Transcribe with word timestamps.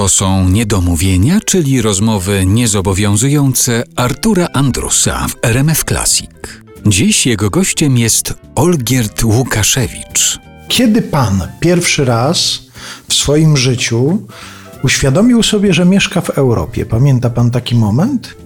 To 0.00 0.08
są 0.08 0.48
niedomówienia, 0.48 1.38
czyli 1.46 1.82
rozmowy 1.82 2.46
niezobowiązujące 2.46 3.84
Artura 3.96 4.48
Andrusa 4.52 5.26
w 5.28 5.36
RMF 5.42 5.84
Classic. 5.84 6.30
Dziś 6.86 7.26
jego 7.26 7.50
gościem 7.50 7.98
jest 7.98 8.34
Olgierd 8.54 9.24
Łukaszewicz. 9.24 10.38
Kiedy 10.68 11.02
pan 11.02 11.48
pierwszy 11.60 12.04
raz 12.04 12.62
w 13.08 13.14
swoim 13.14 13.56
życiu 13.56 14.26
uświadomił 14.84 15.42
sobie, 15.42 15.74
że 15.74 15.84
mieszka 15.84 16.20
w 16.20 16.30
Europie? 16.30 16.86
Pamięta 16.86 17.30
pan 17.30 17.50
taki 17.50 17.74
moment? 17.74 18.36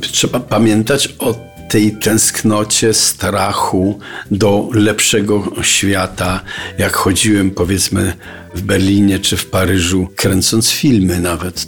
Trzeba 0.00 0.40
pamiętać 0.40 1.14
o 1.18 1.34
tej 1.68 1.92
tęsknocie, 1.92 2.94
strachu 2.94 3.98
do 4.30 4.68
lepszego 4.72 5.52
świata, 5.62 6.40
jak 6.78 6.96
chodziłem 6.96 7.50
powiedzmy 7.50 8.12
w 8.56 8.62
Berlinie 8.62 9.18
czy 9.18 9.36
w 9.36 9.46
Paryżu, 9.46 10.08
kręcąc 10.16 10.70
filmy 10.70 11.20
nawet. 11.20 11.66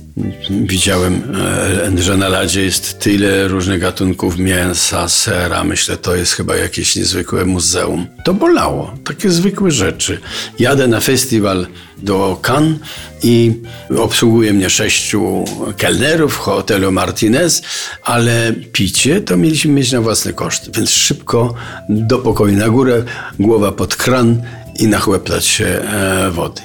Widziałem, 0.50 1.22
e, 1.98 2.02
że 2.02 2.16
na 2.16 2.28
ladzie 2.28 2.64
jest 2.64 2.98
tyle 2.98 3.48
różnych 3.48 3.80
gatunków 3.80 4.38
mięsa, 4.38 5.08
sera. 5.08 5.64
Myślę, 5.64 5.96
to 5.96 6.16
jest 6.16 6.32
chyba 6.32 6.56
jakieś 6.56 6.96
niezwykłe 6.96 7.44
muzeum. 7.44 8.06
To 8.24 8.34
bolało, 8.34 8.94
takie 9.04 9.30
zwykłe 9.30 9.70
rzeczy. 9.70 10.20
Jadę 10.58 10.88
na 10.88 11.00
festiwal 11.00 11.66
do 12.02 12.40
Cannes 12.42 12.78
i 13.22 13.52
obsługuje 13.98 14.52
mnie 14.52 14.70
sześciu 14.70 15.44
kelnerów 15.76 16.34
w 16.34 16.36
hotelu 16.36 16.92
Martinez, 16.92 17.62
ale 18.02 18.52
picie 18.72 19.20
to 19.20 19.36
mieliśmy 19.36 19.72
mieć 19.72 19.87
na 19.92 20.00
własny 20.00 20.32
koszt, 20.32 20.76
więc 20.76 20.90
szybko 20.90 21.54
do 21.88 22.18
pokoju 22.18 22.56
na 22.56 22.68
górę, 22.68 23.04
głowa 23.38 23.72
pod 23.72 23.96
kran 23.96 24.42
i 24.78 24.86
nachłeplać 24.86 25.46
się 25.46 25.66
e, 25.66 26.30
wody. 26.30 26.62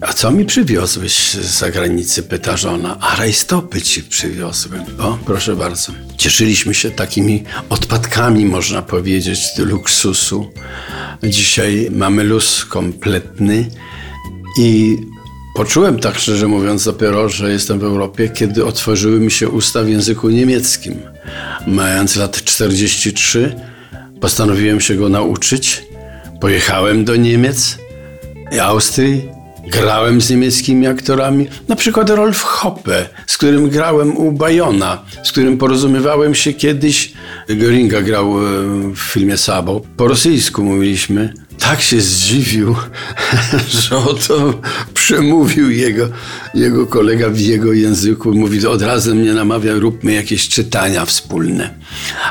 A 0.00 0.12
co 0.12 0.30
mi 0.30 0.44
przywiozłeś 0.44 1.30
z 1.30 1.58
zagranicy? 1.58 2.22
Pyta 2.22 2.56
żona. 2.56 2.98
A 3.00 3.16
rajstopy 3.16 3.82
ci 3.82 4.02
przywiozłem. 4.02 4.84
O, 4.98 5.18
proszę 5.26 5.56
bardzo. 5.56 5.92
Cieszyliśmy 6.16 6.74
się 6.74 6.90
takimi 6.90 7.44
odpadkami, 7.68 8.44
można 8.44 8.82
powiedzieć, 8.82 9.40
luksusu. 9.58 10.50
Dzisiaj 11.22 11.88
mamy 11.90 12.24
luz 12.24 12.64
kompletny 12.64 13.70
i 14.58 14.96
poczułem 15.54 15.98
tak 15.98 16.18
szczerze 16.18 16.48
mówiąc 16.48 16.84
dopiero, 16.84 17.28
że 17.28 17.52
jestem 17.52 17.78
w 17.78 17.84
Europie, 17.84 18.28
kiedy 18.28 18.64
otworzyły 18.64 19.20
mi 19.20 19.30
się 19.30 19.48
usta 19.48 19.82
w 19.82 19.88
języku 19.88 20.28
niemieckim. 20.28 21.02
Mając 21.66 22.16
lat 22.16 22.44
43, 22.44 23.54
postanowiłem 24.20 24.80
się 24.80 24.94
go 24.94 25.08
nauczyć. 25.08 25.86
Pojechałem 26.40 27.04
do 27.04 27.16
Niemiec 27.16 27.78
i 28.52 28.58
Austrii 28.58 29.32
Grałem 29.66 30.20
z 30.20 30.30
niemieckimi 30.30 30.86
aktorami, 30.86 31.46
na 31.68 31.76
przykład 31.76 32.10
Rolf 32.10 32.42
Hoppe, 32.42 33.08
z 33.26 33.36
którym 33.36 33.68
grałem 33.68 34.16
u 34.16 34.32
Bayona, 34.32 35.04
z 35.22 35.32
którym 35.32 35.58
porozumiewałem 35.58 36.34
się 36.34 36.52
kiedyś. 36.52 37.12
Göringa 37.48 38.02
grał 38.02 38.38
e, 38.38 38.42
w 38.94 38.98
filmie 38.98 39.36
Sabo. 39.36 39.80
Po 39.96 40.08
rosyjsku 40.08 40.64
mówiliśmy. 40.64 41.34
Tak 41.72 41.82
się 41.82 42.00
zdziwił, 42.00 42.76
że 43.80 43.96
oto 43.96 44.60
przemówił 44.94 45.70
jego, 45.70 46.08
jego 46.54 46.86
kolega 46.86 47.30
w 47.30 47.38
jego 47.38 47.72
języku. 47.72 48.34
Mówi, 48.34 48.66
od 48.66 48.82
razu 48.82 49.14
mnie 49.14 49.32
namawia, 49.32 49.74
róbmy 49.74 50.12
jakieś 50.12 50.48
czytania 50.48 51.04
wspólne. 51.04 51.74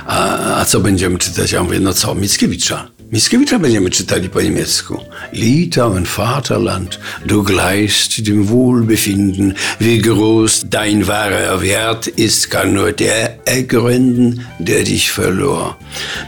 A, 0.05 0.37
a 0.55 0.65
co 0.65 0.79
będziemy 0.79 1.17
czytać? 1.17 1.51
Ja 1.51 1.63
mówię, 1.63 1.79
no 1.79 1.93
co, 1.93 2.15
Mickiewicza. 2.15 2.87
Mickiewicza 3.11 3.59
będziemy 3.59 3.89
czytali 3.89 4.29
po 4.29 4.41
niemiecku. 4.41 4.97
Litauen, 5.33 6.05
Vaterland, 6.17 6.99
du 7.25 7.43
gleichst 7.43 8.21
dem 8.21 8.43
Wohlbefinden, 8.43 9.53
wie 9.79 10.01
groß 10.01 10.65
dein 10.65 11.03
wahrer 11.03 11.61
Wert 11.61 12.07
ist, 12.07 12.47
kann 12.47 12.73
nur 12.73 12.93
der 12.93 13.29
ergründen, 13.45 14.41
der 14.59 14.83
dich 14.83 15.11
verlor. 15.11 15.75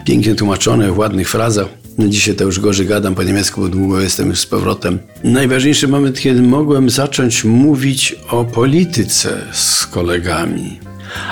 Pięknie 0.06 0.36
tłumaczone 0.36 0.92
w 0.92 0.98
ładnych 0.98 1.30
frazach. 1.30 1.83
No 1.98 2.08
dzisiaj 2.08 2.36
to 2.36 2.44
już 2.44 2.60
gorzej 2.60 2.88
gadam 2.88 3.16
po 3.16 3.24
niemiecku, 3.24 3.62
bo 3.62 3.70
długo 3.70 4.02
jestem 4.02 4.30
już 4.30 4.40
z 4.40 4.46
powrotem. 4.46 5.00
Najważniejszy 5.24 5.88
moment, 5.88 6.20
kiedy 6.20 6.42
mogłem 6.42 6.90
zacząć 6.90 7.44
mówić 7.44 8.16
o 8.30 8.46
polityce 8.46 9.42
z 9.52 9.88
kolegami. 9.88 10.80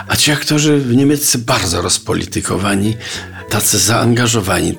A 0.08 0.16
ci 0.16 0.32
aktorzy 0.32 0.78
w 0.78 0.96
Niemiecku 0.96 1.38
bardzo 1.40 1.82
rozpolitykowani, 1.82 2.96
tacy 3.50 3.80
zaangażowani. 3.80 4.78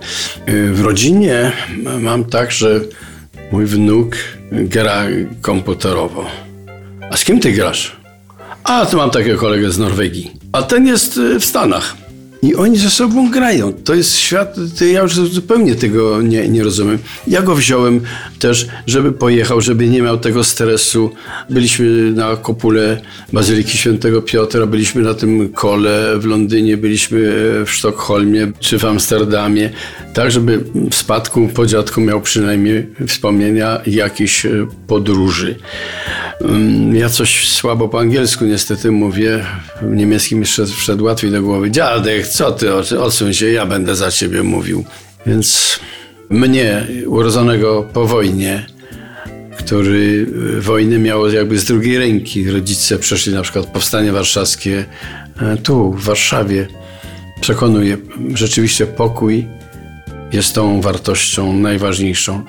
W 0.73 0.81
rodzinie 0.81 1.53
mam 2.01 2.25
tak, 2.25 2.53
że 2.53 2.81
mój 3.53 3.67
wnuk 3.67 4.17
gra 4.53 5.05
komputerowo. 5.41 6.27
A 7.11 7.17
z 7.17 7.25
kim 7.25 7.41
ty 7.41 7.53
grasz? 7.53 7.97
A, 8.65 8.87
to 8.87 8.97
mam 8.97 9.11
takiego 9.11 9.39
kolegę 9.39 9.71
z 9.71 9.79
Norwegii. 9.79 10.33
A 10.53 10.63
ten 10.63 10.87
jest 10.87 11.21
w 11.41 11.45
Stanach. 11.45 12.02
I 12.43 12.55
oni 12.55 12.79
ze 12.79 12.91
sobą 12.91 13.31
grają. 13.31 13.73
To 13.73 13.95
jest 13.95 14.17
świat, 14.17 14.57
to 14.79 14.85
ja 14.85 15.03
już 15.03 15.15
zupełnie 15.15 15.75
tego 15.75 16.23
nie, 16.23 16.49
nie 16.49 16.65
rozumiem. 16.65 16.99
Ja 17.27 17.43
go 17.43 17.55
wziąłem 17.55 18.01
też, 18.39 18.67
żeby 18.87 19.13
pojechał, 19.13 19.61
żeby 19.61 19.89
nie 19.89 20.03
miał 20.03 20.19
tego 20.19 20.45
stresu. 20.45 21.11
Byliśmy 21.51 22.13
na 22.13 22.37
kopule 22.37 23.01
Bazyliki 23.33 23.79
Świętego 23.79 24.23
Piotra, 24.23 24.67
byliśmy 24.67 25.03
na 25.03 25.15
tym 25.15 25.49
kole 25.49 26.19
w 26.19 26.25
Londynie, 26.25 26.77
byliśmy 26.77 27.21
w 27.67 27.71
Sztokholmie 27.71 28.53
czy 28.61 28.79
w 28.79 28.85
Amsterdamie, 28.85 29.71
tak 30.15 30.31
żeby 30.31 30.65
w 30.91 30.95
spadku 30.95 31.49
po 31.49 31.67
dziadku 31.67 32.01
miał 32.01 32.21
przynajmniej 32.21 32.87
wspomnienia 33.07 33.81
jakichś 33.87 34.47
podróży. 34.87 35.55
Mm, 36.41 36.97
ja 36.97 37.09
coś 37.09 37.49
słabo 37.49 37.89
po 37.89 38.01
angielsku 38.01 38.45
niestety 38.45 38.91
mówię, 38.91 39.45
w 39.83 39.97
niemieckim 39.97 40.41
jeszcze 40.41 40.67
wszedł 40.67 41.05
łatwiej 41.05 41.31
do 41.31 41.43
głowy. 41.43 41.71
Dziadek, 41.71 42.29
co 42.29 42.53
ty, 42.53 42.75
odsuń 43.01 43.35
się, 43.35 43.51
ja 43.51 43.67
będę 43.67 43.97
za 43.97 44.11
ciebie 44.11 44.43
mówił. 44.43 44.85
Więc 45.27 45.81
mnie, 46.31 46.87
urodzonego 47.07 47.89
po 47.93 48.07
wojnie, 48.07 48.67
który 49.59 50.27
wojny 50.61 50.99
miał 50.99 51.31
jakby 51.31 51.59
z 51.59 51.65
drugiej 51.65 51.99
ręki. 51.99 52.51
Rodzice 52.51 52.99
przeszli 52.99 53.35
na 53.35 53.43
przykład 53.43 53.67
powstanie 53.67 54.13
warszawskie 54.13 54.85
e, 55.41 55.57
tu, 55.57 55.93
w 55.93 56.05
Warszawie. 56.05 56.69
Przekonuje, 57.41 57.99
rzeczywiście 58.35 58.87
pokój 58.87 59.47
jest 60.33 60.55
tą 60.55 60.81
wartością 60.81 61.53
najważniejszą. 61.53 62.45